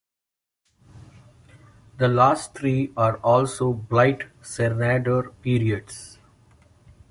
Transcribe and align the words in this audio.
The 1.99 2.07
last 2.07 2.55
three 2.55 2.91
are 2.97 3.17
also 3.17 3.71
Blytt-Sernander 3.71 5.31
periods. 5.43 6.17